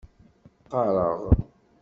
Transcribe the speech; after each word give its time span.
Qqareɣ. 0.63 1.17